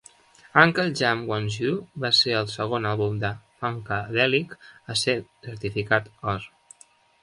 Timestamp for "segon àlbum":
2.55-3.21